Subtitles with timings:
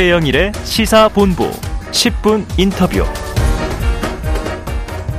[0.00, 1.50] 최영일의 시사본부
[1.90, 3.04] 10분 인터뷰.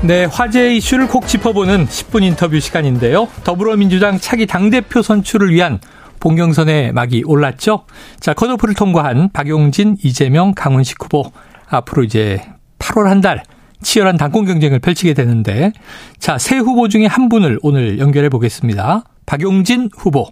[0.02, 3.28] 네, 화제 이슈를 콕 짚어보는 10분 인터뷰 시간인데요.
[3.44, 5.80] 더불어민주당 차기 당대표 선출을 위한
[6.20, 7.86] 본경선의 막이 올랐죠.
[8.20, 11.32] 자, 컷오프를 통과한 박용진, 이재명, 강훈식 후보.
[11.70, 12.42] 앞으로 이제
[12.80, 13.44] 8월 한 달
[13.84, 15.74] 치열한 당권 경쟁을 펼치게 되는데,
[16.18, 19.04] 자, 세 후보 중에 한 분을 오늘 연결해 보겠습니다.
[19.28, 20.26] 박용진 후보.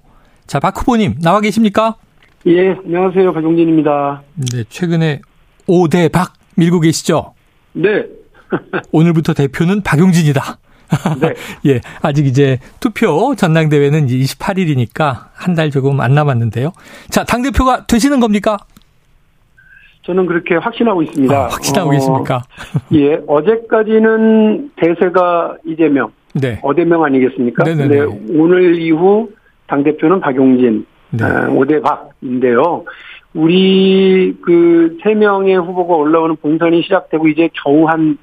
[0.48, 1.98] 자, 박 후보님, 나와 계십니까?
[2.50, 3.34] 예, 안녕하세요.
[3.34, 4.24] 박용진입니다.
[4.54, 5.22] 네, 최근에
[5.68, 7.34] 5대 박 밀고 계시죠?
[7.74, 8.06] 네.
[8.92, 10.58] 오늘부터 대표는 박용진이다.
[11.22, 11.34] 네.
[11.72, 16.72] 예, 아직 이제 투표 전당대회는 이제 28일이니까 한 달 조금 안 남았는데요.
[17.10, 18.58] 자, 당대표가 되시는 겁니까?
[20.04, 21.36] 저는 그렇게 확신하고 있습니다.
[21.36, 22.42] 아, 확신하고 어, 계십니까?
[22.96, 26.60] 예, 어제까지는 대세가 이재명, 네.
[26.64, 27.64] 어대명 아니겠습니까?
[27.64, 27.88] 네네네.
[28.06, 29.30] 근데 오늘 이후
[29.68, 31.26] 당대표는 박용진, 네.
[31.26, 32.86] 어, 오대 박인데요.
[33.34, 38.18] 우리 그 세 명의 후보가 올라오는 본선이 시작되고 이제 겨우 한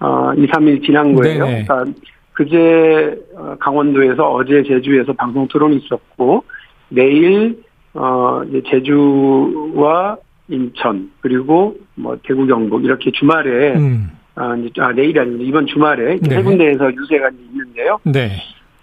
[0.00, 1.44] 어, 2, 3일 지난 거예요.
[1.46, 1.64] 네네.
[1.64, 1.92] 그러니까
[2.32, 6.44] 그제 어, 강원도에서 어제 제주에서 방송 토론이 있었고
[6.88, 7.62] 내일
[7.94, 10.16] 어 이제 제주와
[10.48, 14.10] 인천 그리고 뭐 대구 경북 이렇게 주말에 음.
[14.34, 16.36] 아, 이제, 아 내일이 아니라 이번 주말에 네.
[16.36, 17.98] 세 군데에서 유세가 있는데요.
[18.04, 18.30] 네.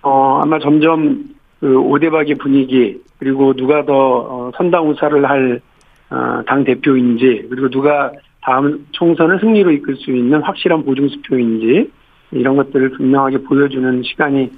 [0.03, 1.23] 어 아마 점점
[1.59, 8.88] 그 오대박의 분위기 그리고 누가 더 어, 선당 우사를 할당 어, 대표인지 그리고 누가 다음
[8.92, 11.92] 총선을 승리로 이끌 수 있는 확실한 보증수표인지
[12.31, 14.50] 이런 것들을 분명하게 보여주는 시간이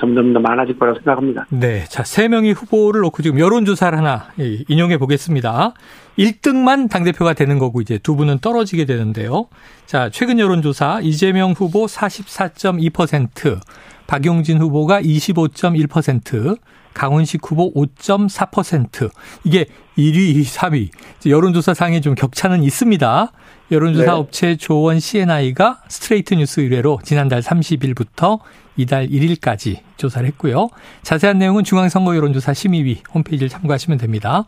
[0.00, 1.46] 점점 더 많아질 거라고 생각합니다.
[1.50, 1.84] 네.
[1.84, 4.28] 자, 세 명의 후보를 놓고 지금 여론조사를 하나
[4.68, 5.74] 인용해 보겠습니다.
[6.18, 9.48] 1등만 당대표가 되는 거고 이제 두 분은 떨어지게 되는데요.
[9.84, 13.60] 자, 최근 여론조사 이재명 후보 44.2%,
[14.06, 16.56] 박용진 후보가 25.1%,
[16.94, 19.10] 강훈식 후보 5.4%.
[19.44, 19.66] 이게
[19.98, 20.88] 1위, 2위, 3위.
[21.28, 23.32] 여론조사 상에 좀 격차는 있습니다.
[23.70, 24.10] 여론조사 네.
[24.10, 28.40] 업체 조원 CNI가 스트레이트 뉴스 의뢰로 지난달 30일부터
[28.76, 30.68] 이달 1일까지 조사를 했고요.
[31.02, 34.44] 자세한 내용은 중앙선거 여론조사 심의위 홈페이지를 참고하시면 됩니다.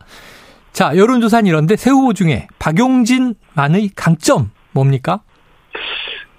[0.73, 5.21] 자, 여론조사는 이런데 새 후보 중에 박용진만의 강점 뭡니까?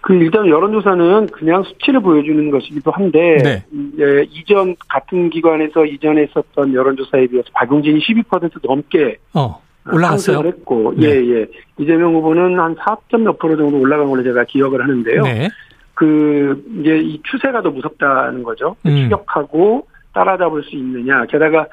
[0.08, 3.62] 그 일단 여론조사는 그냥 수치를 보여주는 것이기도 한데 네.
[3.98, 9.60] 예, 이전 같은 기관에서 이전에 있었던 여론조사에 비해서 박용진이 12% 넘게 어,
[9.92, 10.48] 올라갔어요.
[10.48, 11.08] 했고 네.
[11.08, 11.46] 예 예.
[11.78, 15.22] 이재명 후보는 한 4점 몇 프로 정도 올라간 걸로 제가 기억을 하는데요.
[15.24, 15.50] 네.
[15.92, 18.76] 그 이제 이 추세가 더 무섭다는 거죠.
[18.86, 18.96] 음.
[18.96, 21.26] 추격하고 따라잡을 수 있느냐.
[21.26, 21.66] 게다가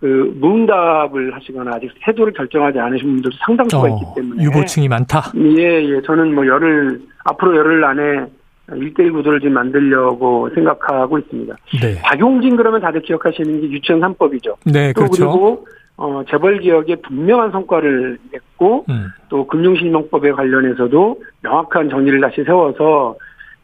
[0.00, 5.32] 그 무응답을 하시거나 아직 태도를 결정하지 않으신 분들도 상당수가 어, 있기 때문에 유보층이 많다.
[5.36, 6.00] 예, 예.
[6.02, 8.26] 저는 뭐 열흘 앞으로 열흘 안에
[8.70, 11.54] 1대1 구도를 지금 만들려고 생각하고 있습니다.
[11.82, 12.00] 네.
[12.02, 14.54] 박용진 그러면 다들 기억하시는 게 유치원 3법이죠.
[14.64, 15.30] 네, 또 그렇죠.
[15.30, 15.66] 그리고
[15.96, 19.08] 어, 재벌 기업에 분명한 성과를 냈고 음.
[19.28, 23.16] 또 금융실명법에 관련해서도 명확한 정리를 다시 세워서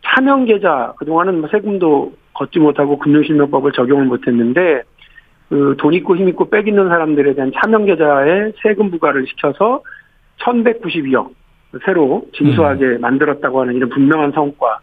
[0.04, 4.82] 차명 계좌 그동안은 뭐 세금도 걷지 못하고 금융실명법을 적용을 못했는데
[5.48, 9.82] 그 돈 있고 힘 있고 빽 있는 사람들에 대한 차명 계좌에 세금 부과를 시켜서
[10.40, 11.30] 1,192억
[11.84, 13.00] 새로 진수하게 음.
[13.00, 14.78] 만들었다고 하는 이런 분명한 성과.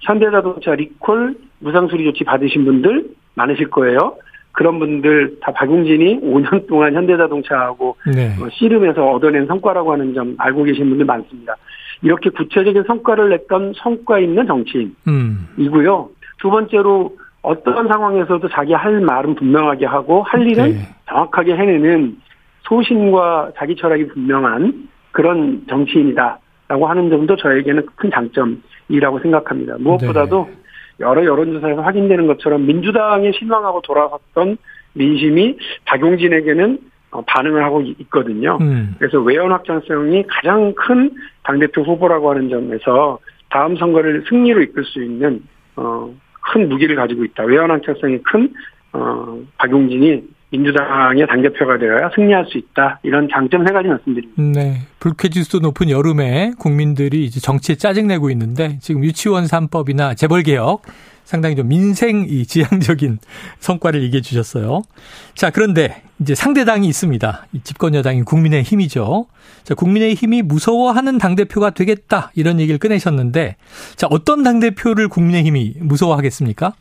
[0.00, 4.16] 현대자동차 리콜 무상수리 조치 받으신 분들 많으실 거예요.
[4.52, 8.34] 그런 분들 다 박용진이 5년 동안 현대자동차하고 네.
[8.40, 11.56] 어, 씨름해서 얻어낸 성과라고 하는 점 알고 계신 분들 많습니다.
[12.02, 14.94] 이렇게 구체적인 성과를 냈던 성과 있는 정치인이고요.
[15.08, 16.14] 음.
[16.40, 20.78] 두 번째로 어떤 상황에서도 자기 할 말은 분명하게 하고 할 일은 네.
[21.08, 22.16] 정확하게 해내는
[22.62, 29.76] 소신과 자기 철학이 분명한 그런 정치인이다라고 하는 점도 저에게는 큰 장점이라고 생각합니다.
[29.78, 30.56] 무엇보다도 네.
[31.00, 34.56] 여러 여론조사에서 확인되는 것처럼 민주당에 실망하고 돌아섰던
[34.94, 36.78] 민심이 박용진에게는
[37.10, 38.58] 어, 반응을 하고 있거든요.
[38.60, 38.94] 음.
[38.98, 41.10] 그래서 외연 확장성이 가장 큰
[41.42, 43.18] 당대표 후보라고 하는 점에서
[43.50, 45.42] 다음 선거를 승리로 이끌 수 있는
[45.76, 46.14] 어,
[46.52, 47.44] 큰 무기를 가지고 있다.
[47.44, 48.52] 외연한책성이 큰
[48.92, 53.00] 어, 박용진이 민주당의 당대표가 되어야 승리할 수 있다.
[53.02, 54.42] 이런 장점 세 가지 말씀드립니다.
[54.60, 54.82] 네.
[55.00, 60.82] 불쾌지수 높은 여름에 국민들이 이제 정치에 짜증내고 있는데 지금 유치원 3법이나 재벌개혁
[61.24, 63.18] 상당히 좀 민생 이 지향적인
[63.60, 64.82] 성과를 얘기해 주셨어요.
[65.34, 67.46] 자, 그런데 이제 상대당이 있습니다.
[67.52, 69.26] 이 집권 여당이 국민의 힘이죠.
[69.62, 72.30] 자, 국민의 힘이 무서워하는 당대표가 되겠다.
[72.34, 73.56] 이런 얘기를 꺼내셨는데
[73.96, 76.74] 자, 어떤 당대표를 국민의 힘이 무서워하겠습니까?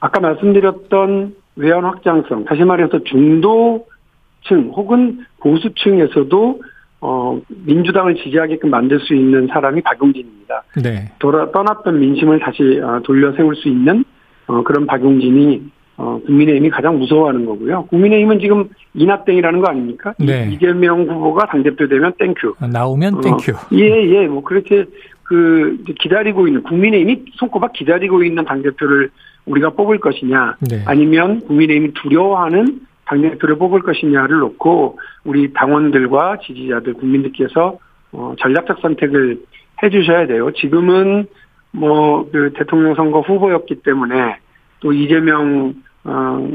[0.00, 6.60] 아까 말씀드렸던 외연 확장성, 다시 말해서 중도층 혹은 보수층에서도
[7.00, 10.62] 어, 민주당을 지지하게끔 만들 수 있는 사람이 박용진입니다.
[10.82, 11.12] 네.
[11.18, 14.04] 돌아, 떠났던 민심을 다시 어, 돌려 세울 수 있는
[14.46, 15.62] 어, 그런 박용진이
[15.96, 17.86] 어, 국민의힘이 가장 무서워하는 거고요.
[17.86, 20.14] 국민의힘은 지금 이나땡이라는 거 아닙니까?
[20.18, 20.48] 네.
[20.52, 22.54] 이재명 후보가 당대표 되면 thank you.
[22.60, 23.52] 아, 나오면 thank you.
[23.52, 24.26] 어, 예, 예.
[24.28, 24.84] 뭐 그렇게
[25.28, 29.10] 그 기다리고 있는 국민의힘이 손꼽아 기다리고 있는 당 대표를
[29.46, 30.82] 우리가 뽑을 것이냐 네.
[30.86, 37.78] 아니면 국민의힘이 두려워하는 당 대표를 뽑을 것이냐를 놓고 우리 당원들과 지지자들 국민들께서
[38.12, 39.40] 어, 전략적 선택을
[39.82, 40.50] 해주셔야 돼요.
[40.52, 41.26] 지금은
[41.72, 44.38] 뭐 그 대통령 선거 후보였기 때문에
[44.80, 45.74] 또 이재명
[46.04, 46.48] 어,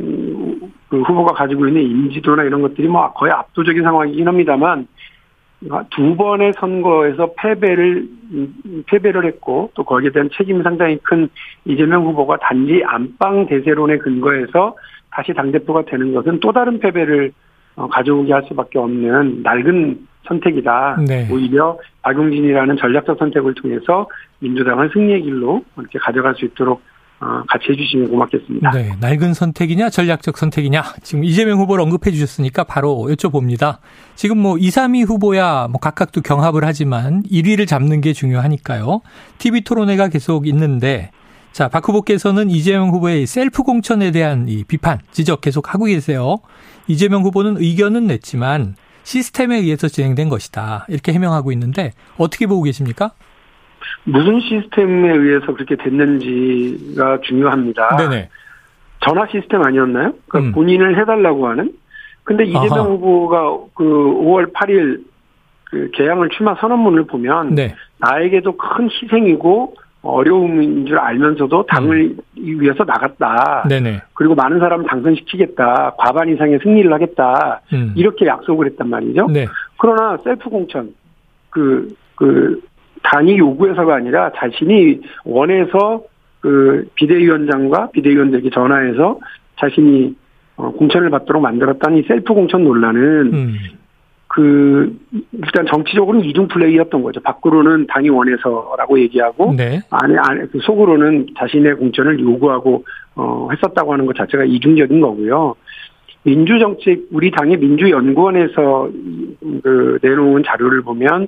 [0.90, 4.88] 그 후보가 가지고 있는 인지도나 이런 것들이 뭐 거의 압도적인 상황이긴 합니다만
[5.92, 8.08] 두 번의 선거에서 패배를
[8.88, 11.30] 패배를 했고 또 거기에 대한 책임이 상당히 큰
[11.66, 14.76] 이재명 후보가 단지 안방 대세론에 근거해서
[15.12, 17.32] 다시 당 대표가 되는 것은 또 다른 패배를
[17.76, 20.98] 어, 가져오게 할 수밖에 없는 낡은 선택이다.
[21.08, 21.28] 네.
[21.32, 24.08] 오히려 박용진이라는 전략적 선택을 통해서
[24.40, 26.93] 민주당을 승리의 길로 이렇게 가져갈 수 있도록 어,
[27.48, 28.72] 같이 해주시면 고맙겠습니다.
[28.72, 33.78] 네, 낡은 선택이냐 전략적 선택이냐 지금 이재명 후보를 언급해 주셨으니까 바로 여쭤봅니다.
[34.16, 39.02] 지금 뭐 2, 3위 후보야 뭐 각각도 경합을 하지만 1위를 잡는 게 중요하니까요.
[39.38, 41.12] TV 토론회가 계속 있는데
[41.52, 46.38] 자, 박 후보께서는 이재명 후보의 셀프 공천에 대한 이 비판, 지적 계속 하고 계세요.
[46.88, 50.88] 이재명 후보는 의견은 냈지만 시스템에 의해서 진행된 것이다.
[50.90, 53.12] 이렇게 해명하고 있는데 어떻게 보고 계십니까?
[54.04, 57.98] 무슨 시스템에 의해서 그렇게 됐는지가 중요합니다.
[57.98, 58.30] 네네.
[59.00, 60.14] 전화 시스템 아니었나요?
[60.28, 60.52] 그러니까 음.
[60.54, 61.74] 본인을 해달라고 하는.
[62.24, 62.84] 근데 이재명 아하.
[62.84, 65.04] 후보가 그 5월 8일
[65.66, 67.76] 그 개항을 출마 선언문을 보면 네.
[67.98, 72.60] 나에게도 큰 희생이고 어려움인 줄 알면서도 당을 음.
[72.60, 73.66] 위해서 나갔다.
[73.70, 74.02] 네네.
[74.14, 75.96] 그리고 많은 사람을 당선시키겠다.
[75.98, 77.62] 과반 이상의 승리를 하겠다.
[77.74, 77.94] 음.
[77.96, 79.28] 이렇게 약속을 했단 말이죠.
[79.28, 79.48] 네.
[79.80, 80.94] 그러나 셀프 공천
[81.50, 82.62] 그, 그,
[83.04, 86.04] 당이 요구해서가 아니라 자신이 원해서
[86.40, 89.20] 그 비대위원장과 비대위원들에게 전화해서
[89.60, 90.16] 자신이
[90.56, 93.56] 어, 공천을 받도록 만들었다는 셀프 공천 논란은 음.
[94.28, 94.98] 그
[95.32, 97.20] 일단 정치적으로는 이중 플레이였던 거죠.
[97.22, 99.80] 밖으로는 당이 원해서라고 얘기하고 네.
[99.92, 102.84] 안에 안에 그 속으로는 자신의 공천을 요구하고
[103.16, 105.56] 어 했었다고 하는 것 자체가 이중적인 거고요.
[106.24, 108.90] 민주정책 우리 당의 민주연구원에서
[109.62, 111.28] 그 내놓은 자료를 보면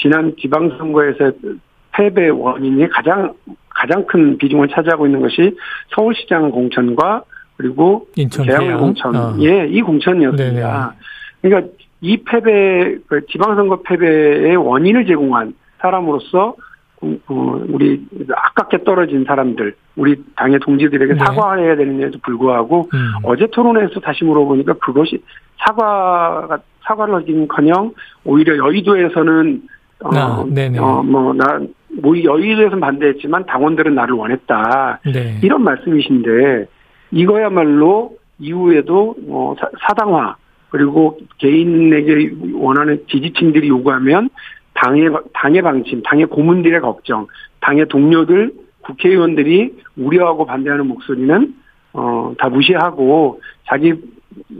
[0.00, 1.32] 지난 지방선거에서
[1.92, 3.34] 패배 원인이 가장
[3.68, 5.56] 가장 큰 비중을 차지하고 있는 것이
[5.94, 7.24] 서울시장 공천과
[7.56, 9.36] 그리고 인천 계양 공천, 어.
[9.40, 10.44] 예, 이 공천이었습니다.
[10.44, 10.96] 네네.
[11.42, 16.54] 그러니까 이 패배, 그 지방선거 패배의 원인을 제공한 사람으로서
[17.68, 21.18] 우리 아깝게 떨어진 사람들, 우리 당의 동지들에게 네.
[21.18, 23.12] 사과해야 되는데도 불구하고 음.
[23.22, 25.22] 어제 토론회에서 다시 물어보니까 그것이
[25.58, 27.92] 사과가 사과를 하긴커녕
[28.24, 29.62] 오히려 여의도에서는
[30.02, 30.44] 어, 아,
[30.78, 31.60] 어, 뭐, 나,
[32.00, 35.00] 뭐, 여의도에서는 반대했지만 당원들은 나를 원했다.
[35.12, 35.38] 네.
[35.42, 36.66] 이런 말씀이신데,
[37.10, 40.36] 이거야말로 이후에도, 어, 사당화,
[40.70, 44.30] 그리고 개인에게 원하는 지지층들이 요구하면
[44.74, 47.26] 당의 당의 방침, 당의 고문들의 걱정,
[47.60, 51.54] 당의 동료들, 국회의원들이 우려하고 반대하는 목소리는
[51.92, 53.94] 어 다 무시하고 자기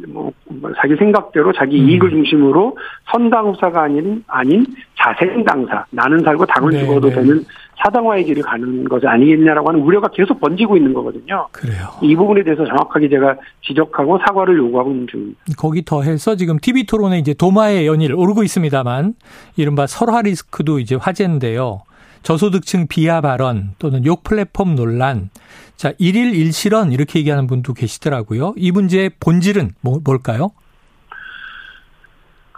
[0.08, 0.32] 뭐
[0.80, 1.88] 자기 생각대로 자기 음.
[1.88, 2.76] 이익을 중심으로
[3.10, 4.66] 선당 후사가 아닌 아닌
[5.02, 7.14] 자생당사 나는 살고 당을 네, 죽어도 네.
[7.16, 7.44] 되는
[7.82, 11.48] 사당화의 길을 가는 것이 아니겠냐라고 하는 우려가 계속 번지고 있는 거거든요.
[11.52, 11.88] 그래요.
[12.02, 15.40] 이 부분에 대해서 정확하게 제가 지적하고 사과를 요구하고 있는 중입니다.
[15.56, 19.14] 거기 더해서 지금 TV 토론에 이제 도마의 연일 오르고 있습니다만
[19.56, 21.82] 이른바 설화 리스크도 이제 화제인데요.
[22.22, 25.30] 저소득층 비하 발언 또는 욕 플랫폼 논란.
[25.76, 28.52] 자, 일일 일실언 이렇게 얘기하는 분도 계시더라고요.
[28.58, 30.50] 이 문제의 본질은 뭐, 뭘까요?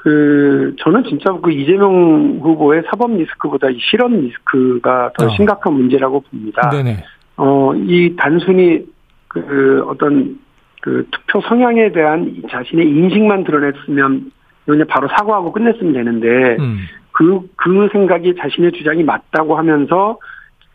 [0.02, 5.28] 그 저는 진짜 그 이재명 후보의 사법 리스크보다 이 실언 리스크가 더 어.
[5.36, 6.70] 심각한 문제라고 봅니다.
[6.70, 7.04] 네네.
[7.36, 8.84] 어, 이 단순히
[9.28, 10.40] 그 어떤
[10.80, 14.32] 그 투표 성향에 대한 자신의 인식만 드러냈으면
[14.66, 16.80] 그냥 바로 사과하고 끝냈으면 되는데 음.
[17.12, 20.18] 그, 그 생각이 자신의 주장이 맞다고 하면서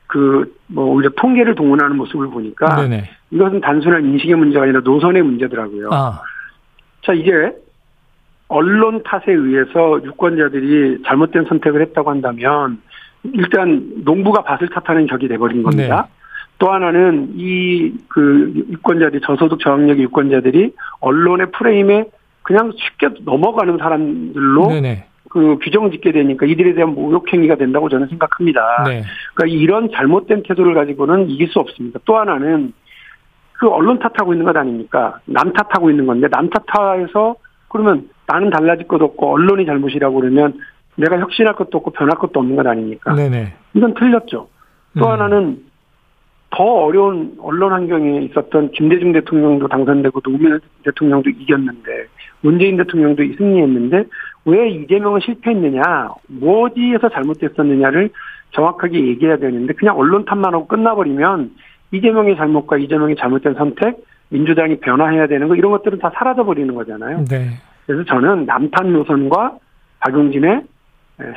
[0.08, 3.10] 그, 뭐, 오히려 통계를 동원하는 모습을 보니까 네네.
[3.32, 5.90] 이것은 단순한 인식의 문제가 아니라 노선의 문제더라고요.
[5.92, 6.22] 아.
[7.04, 7.52] 자, 이제
[8.50, 12.82] 언론 탓에 의해서 유권자들이 잘못된 선택을 했다고 한다면
[13.34, 16.08] 일단 농부가 밭을 탓하는 격이 돼버린 겁니다.
[16.10, 16.18] 네.
[16.60, 22.06] 또 하나는 이 그 유권자들이 저소득 저학력 유권자들이 언론의 프레임에
[22.42, 25.06] 그냥 쉽게 넘어가는 사람들로 네네.
[25.30, 28.84] 그 규정을 짓게 되니까 이들에 대한 모욕 행위가 된다고 저는 생각합니다.
[28.88, 29.04] 네.
[29.36, 32.00] 그러니까 이런 잘못된 태도를 가지고는 이길 수 없습니다.
[32.06, 32.74] 또 하나는
[33.54, 35.20] 그 언론 탓하고 있는 것 아닙니까?
[35.26, 37.36] 남 탓하고 있는 건데 남 탓해서
[37.70, 40.60] 그러면 나는 달라질 것도 없고 언론이 잘못이라고 그러면
[40.96, 43.14] 내가 혁신할 것도 없고 변할 것도 없는 것 아닙니까?
[43.14, 43.54] 네네.
[43.74, 44.48] 이건 틀렸죠.
[44.98, 45.12] 또 음.
[45.12, 45.68] 하나는
[46.50, 52.08] 더 어려운 언론 환경에 있었던 김대중 대통령도 당선되고 노무현 대통령도 이겼는데
[52.42, 54.06] 문재인 대통령도 승리했는데
[54.46, 55.84] 왜 이재명은 실패했느냐,
[56.28, 58.10] 뭐 어디에서 잘못됐었느냐를
[58.52, 61.52] 정확하게 얘기해야 되는데 그냥 언론 탓만 하고 끝나버리면
[61.92, 63.98] 이재명의 잘못과 이재명의 잘못된 선택,
[64.30, 67.26] 민주당이 변화해야 되는 거 이런 것들은 다 사라져 버리는 거잖아요.
[67.26, 67.50] 네.
[67.86, 69.58] 그래서 저는 남탄 노선과
[70.00, 70.64] 박용진의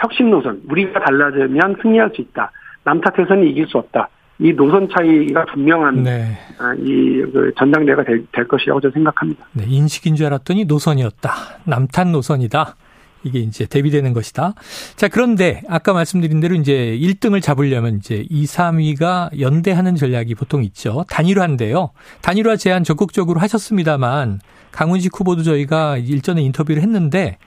[0.01, 2.51] 혁신 노선, 우리가 달라지면 승리할 수 있다.
[2.85, 4.09] 남탓해서는 이길 수 없다.
[4.39, 6.39] 이 노선 차이가 분명한 네.
[6.59, 9.45] 아, 이그 전당대회가 될, 될 것이라고 저는 생각합니다.
[9.53, 11.31] 네, 인식인 줄 알았더니 노선이었다.
[11.65, 12.75] 남탄 노선이다.
[13.23, 14.55] 이게 이제 대비되는 것이다.
[14.97, 21.05] 자, 그런데 아까 말씀드린 대로 이제 1등을 잡으려면 이제 2, 3위가 연대하는 전략이 보통 있죠.
[21.09, 21.91] 단일화인데요.
[22.23, 24.41] 단일화 제안 적극적으로 하셨습니다만
[24.73, 27.39] 강훈식 후보도 저희가 일전에 인터뷰를 했는데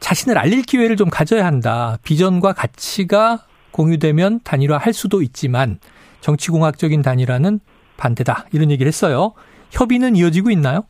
[0.00, 1.98] 자신을 알릴 기회를 좀 가져야 한다.
[2.04, 5.78] 비전과 가치가 공유되면 단일화 할 수도 있지만
[6.20, 7.60] 정치공학적인 단일화는
[7.96, 8.46] 반대다.
[8.52, 9.34] 이런 얘기를 했어요.
[9.70, 10.84] 협의는 이어지고 있나요?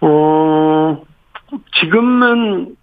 [0.00, 0.67] 어,
[1.80, 2.76] 지금은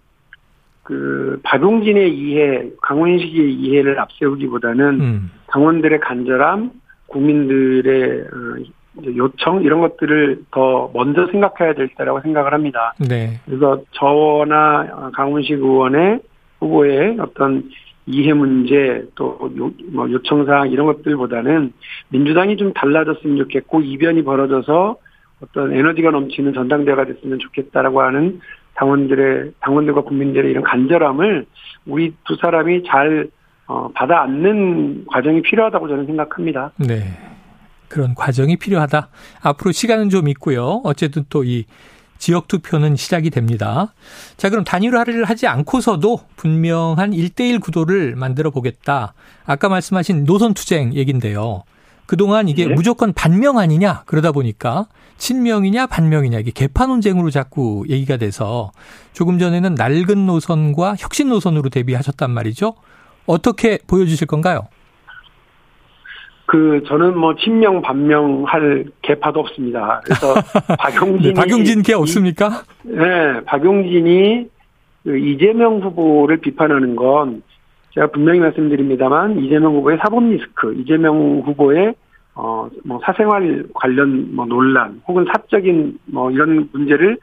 [0.82, 5.30] 그 박용진의 이해, 강원식의 이해를 앞세우기보다는 음.
[5.48, 6.70] 당원들의 간절함,
[7.08, 12.94] 국민들의 어, 요청 이런 것들을 더 먼저 생각해야 될 때라고 생각을 합니다.
[12.98, 13.40] 네.
[13.44, 16.20] 그래서 저나 강훈식 의원의
[16.60, 17.68] 후보의 어떤
[18.06, 21.72] 이해 문제 또뭐 요청 사항 이런 것들보다는
[22.10, 24.96] 민주당이 좀 달라졌으면 좋겠고 이변이 벌어져서
[25.42, 28.40] 어떤 에너지가 넘치는 전당대회가 됐으면 좋겠다라고 하는
[28.76, 31.46] 당원들의 당원들과 국민들의 이런 간절함을
[31.86, 33.28] 우리 두 사람이 잘
[33.66, 36.72] 어, 받아 안는 과정이 필요하다고 저는 생각합니다.
[36.76, 37.18] 네.
[37.88, 39.08] 그런 과정이 필요하다.
[39.42, 40.80] 앞으로 시간은 좀 있고요.
[40.84, 41.64] 어쨌든 또 이
[42.18, 43.92] 지역 투표는 시작이 됩니다.
[44.36, 49.14] 자, 그럼 단일화를 하지 않고서도 분명한 1대1 구도를 만들어 보겠다.
[49.44, 51.64] 아까 말씀하신 노선 투쟁 얘긴데요.
[52.06, 52.74] 그동안 이게 네.
[52.74, 54.86] 무조건 반명 아니냐 그러다 보니까
[55.16, 58.70] 친명이냐 반명이냐 이게 개파 논쟁으로 자꾸 얘기가 돼서
[59.12, 62.74] 조금 전에는 낡은 노선과 혁신 노선으로 대비하셨단 말이죠.
[63.26, 64.68] 어떻게 보여주실 건가요?
[66.46, 70.00] 그 저는 뭐 친명 반명 할 개파도 없습니다.
[70.04, 70.34] 그래서
[70.78, 72.62] 박용진 네, 박용진 개 없습니까?
[72.84, 74.46] 네, 박용진이
[75.02, 77.42] 그 이재명 후보를 비판하는 건
[77.96, 81.94] 제가 분명히 말씀드립니다만 이재명 후보의 사법 리스크, 이재명 후보의
[82.34, 87.18] 어 뭐 사생활 관련 뭐 논란 혹은 사적인 뭐 이런 문제를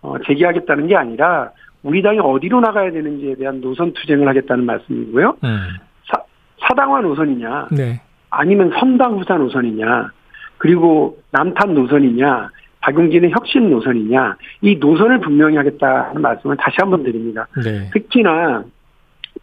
[0.00, 1.50] 어 제기하겠다는 게 아니라
[1.82, 5.36] 우리 당이 어디로 나가야 되는지에 대한 노선 투쟁을 하겠다는 말씀이고요.
[5.42, 5.58] 음.
[6.06, 6.22] 사,
[6.60, 8.00] 사당화 노선이냐, 네.
[8.30, 10.12] 아니면 선당 후사 노선이냐,
[10.58, 12.50] 그리고 남탄 노선이냐,
[12.80, 17.48] 박용진의 혁신 노선이냐, 이 노선을 분명히 하겠다는 말씀을 다시 한번 드립니다.
[17.64, 17.90] 네.
[17.92, 18.64] 특히나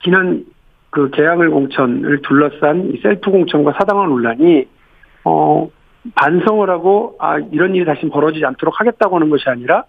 [0.01, 0.45] 지난
[0.89, 4.65] 그 계약을 공천을 둘러싼 이 셀프 공천과 사당화 논란이
[5.25, 5.69] 어
[6.15, 9.83] 반성을 하고 아 이런 일이 다시 벌어지지 않도록 하겠다고 하는 것이 아니라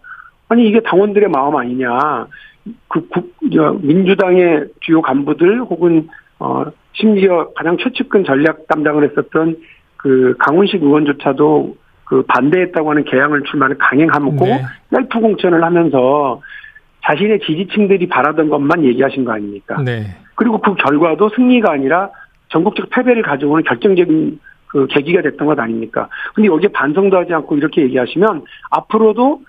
[0.49, 2.26] 아니 이게 당원들의 마음 아니냐
[2.88, 3.33] 그 국,
[3.83, 9.57] 민주당의 주요 간부들 혹은 어 심지어 가장 최측근 전략 담당을 했었던
[9.97, 14.62] 그 강훈식 의원조차도 그 반대했다고 하는 개항을 출마를 강행하고 네.
[14.90, 16.42] 셀프 공천을 하면서
[17.04, 19.80] 자신의 지지층들이 바라던 것만 얘기하신 거 아닙니까?
[19.83, 20.16] 네.
[20.40, 22.09] 그리고 그 결과도 승리가 아니라
[22.49, 26.09] 전국적 패배를 가져오는 결정적인 그 계기가 됐던 것 아닙니까?
[26.35, 29.42] 근데 여기에 반성도 하지 않고 이렇게 얘기하시면 앞으로도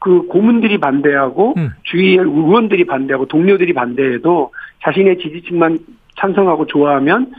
[0.00, 1.70] 그 고문들이 반대하고 음.
[1.84, 4.50] 주위의 의원들이 반대하고 동료들이 반대해도
[4.82, 5.78] 자신의 지지층만
[6.16, 7.32] 찬성하고 좋아하면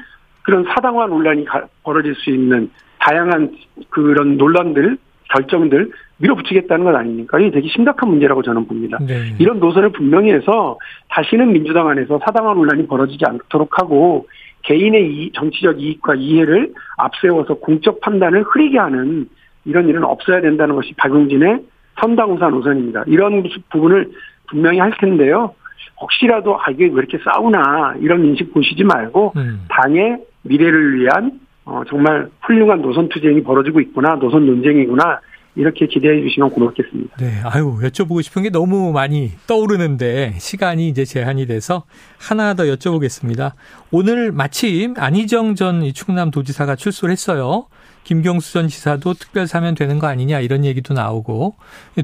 [0.44, 1.46] 그런 사당화 논란이
[1.84, 3.54] 벌어질 수 있는 다양한
[3.90, 4.98] 그런 논란들
[5.34, 7.40] 결정들 밀어붙이겠다는 것 아닙니까?
[7.40, 8.98] 이게 되게 심각한 문제라고 저는 봅니다.
[9.02, 9.36] 네.
[9.40, 10.78] 이런 노선을 분명히 해서
[11.10, 14.28] 다시는 민주당 안에서 사당화 논란이 벌어지지 않도록 하고
[14.64, 19.30] 개인의 이 정치적 이익과 이해를 앞세워서 공적 판단을 흐리게 하는
[19.66, 21.60] 이런 일은 없어야 된다는 것이 박용진의
[22.02, 23.04] 선당우사 노선입니다.
[23.08, 24.12] 이런 부분을
[24.50, 25.54] 분명히 할 텐데요.
[26.00, 29.66] 혹시라도 아 이게 왜 이렇게 싸우나 이런 인식 보시지 말고 음.
[29.70, 35.20] 당의 미래를 위한 어, 정말 훌륭한 노선 투쟁이 벌어지고 있구나 노선 논쟁이구나
[35.58, 37.18] 이렇게 기대해 주시면 고맙겠습니다.
[37.18, 41.84] 네, 아유 여쭤보고 싶은 게 너무 많이 떠오르는데 시간이 이제 제한이 돼서
[42.20, 43.54] 하나 더 여쭤보겠습니다.
[43.92, 47.66] 오늘 마침 안희정 전 충남 도지사가 출소를 했어요.
[48.04, 51.56] 김경수 전 지사도 특별 사면 되는 거 아니냐 이런 얘기도 나오고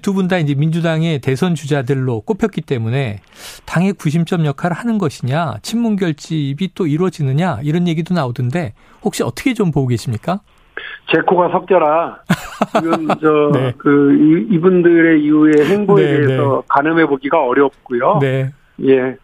[0.02, 3.22] 두 분 다 이제 민주당의 대선 주자들로 꼽혔기 때문에
[3.66, 9.72] 당의 구심점 역할을 하는 것이냐 친문 결집이 또 이루어지느냐 이런 얘기도 나오던데 혹시 어떻게 좀
[9.72, 10.42] 보고 계십니까?
[11.12, 12.20] 제 코가 석져라.
[12.80, 14.56] 지금 저그 네.
[14.56, 16.68] 이분들의 이후의 행보에 네, 대해서 네.
[16.70, 18.20] 가늠해 보기가 어렵고요.
[18.22, 18.52] 네.
[18.84, 19.16] 예,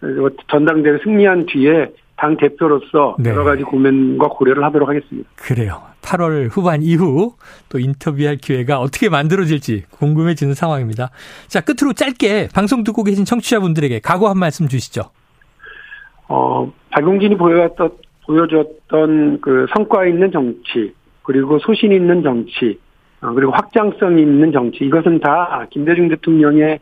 [0.49, 3.29] 전당대회 승리한 뒤에 당 대표로서 네.
[3.29, 5.29] 여러 가지 고민과 고려를 하도록 하겠습니다.
[5.35, 5.81] 그래요.
[6.01, 7.33] 8월 후반 이후
[7.69, 11.11] 또 인터뷰할 기회가 어떻게 만들어질지 궁금해지는 상황입니다.
[11.47, 15.11] 자, 끝으로 짧게 방송 듣고 계신 청취자분들에게 각오 한 말씀 주시죠.
[16.27, 17.91] 어, 박용진이 보여왔던,
[18.25, 20.93] 보여줬던 그 성과 있는 정치,
[21.29, 22.79] 그리고 소신 있는 정치,
[23.21, 26.79] 어, 그리고 확장성 있는 정치, 이것은 다 김대중 대통령의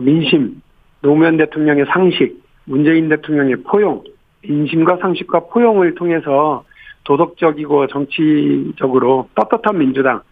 [0.00, 0.62] 민심,
[1.02, 4.02] 노무현 대통령의 상식, 문재인 대통령의 포용,
[4.42, 6.64] 인심과 상식과 포용을 통해서
[7.04, 10.22] 도덕적이고 정치적으로 떳떳한 민주당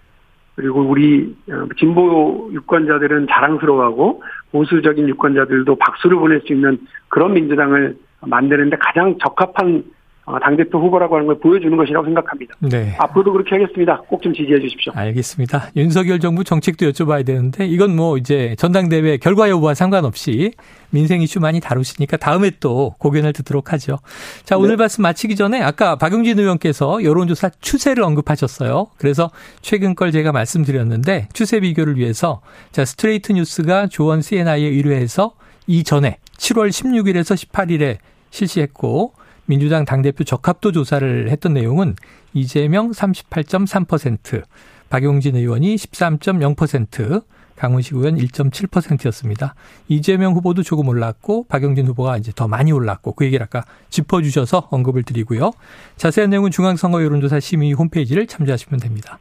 [0.54, 8.78] 그리고 우리 어, 진보 유권자들은 자랑스러워하고 보수적인 유권자들도 박수를 보낼 수 있는 그런 민주당을 만드는데
[8.80, 9.97] 가장 적합한 어,
[10.42, 12.54] 당대표 후보라고 하는 걸 보여주는 것이라고 생각합니다.
[12.60, 12.94] 네.
[12.98, 14.00] 앞으로도 그렇게 하겠습니다.
[14.08, 14.92] 꼭 좀 지지해 주십시오.
[14.96, 15.70] 알겠습니다.
[15.76, 20.52] 윤석열 정부 정책도 여쭤봐야 되는데 이건 뭐 이제 전당대회 결과 여부와 상관없이
[20.90, 23.98] 민생 이슈 많이 다루시니까 다음에 또 고견을 듣도록 하죠.
[24.44, 24.76] 자, 오늘 네.
[24.76, 28.88] 말씀 마치기 전에 아까 박용진 의원께서 여론조사 추세를 언급하셨어요.
[28.98, 29.30] 그래서
[29.62, 32.40] 최근 걸 제가 말씀드렸는데 추세 비교를 위해서
[32.72, 35.32] 자, 스트레이트 뉴스가 조원 CNI에 의뢰해서
[35.66, 37.98] 이전에 7월 16일에서 18일에
[38.30, 39.12] 실시했고
[39.48, 41.96] 민주당 당대표 적합도 조사를 했던 내용은
[42.34, 44.42] 이재명 38.3%,
[44.90, 47.22] 박용진 의원이 13.0%,
[47.56, 49.54] 강훈식 의원 1.7%였습니다.
[49.88, 55.02] 이재명 후보도 조금 올랐고 박용진 후보가 이제 더 많이 올랐고 그 얘기를 아까 짚어주셔서 언급을
[55.02, 55.50] 드리고요.
[55.96, 59.18] 자세한 내용은 중앙선거 여론조사 심의 홈페이지를 참조하시면 됩니다.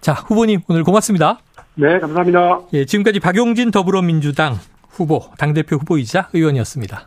[0.00, 1.38] 자 후보님 오늘 고맙습니다.
[1.74, 2.62] 네 감사합니다.
[2.72, 7.04] 예 지금까지 박용진 더불어민주당 후보 당대표 후보이자 의원이었습니다.